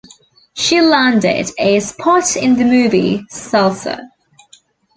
[0.55, 4.09] She landed a spot in the movie "Salsa".